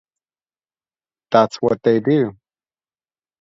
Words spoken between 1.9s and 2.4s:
do.